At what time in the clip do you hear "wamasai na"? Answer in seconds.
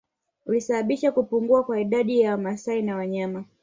2.31-2.95